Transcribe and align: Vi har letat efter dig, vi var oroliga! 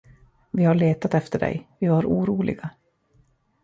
Vi 0.51 0.63
har 0.63 0.75
letat 0.75 1.13
efter 1.13 1.39
dig, 1.39 1.67
vi 1.79 1.87
var 1.87 2.03
oroliga! 2.05 2.69